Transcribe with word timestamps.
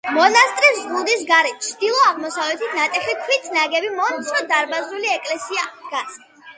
მონასტრის 0.13 0.79
ზღუდის 0.85 1.21
გარეთ, 1.31 1.59
ჩრდილო-აღმოსავლეთით 1.67 2.75
ნატეხი 2.81 3.17
ქვით 3.23 3.47
ნაგები 3.61 3.95
მომცრო 4.01 4.45
დარბაზული 4.55 5.17
ეკლესია 5.21 5.73
დგას. 5.81 6.23